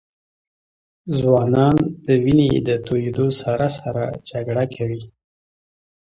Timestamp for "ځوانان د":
1.17-2.07